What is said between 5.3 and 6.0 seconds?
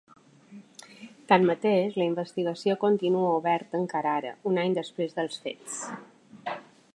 fets.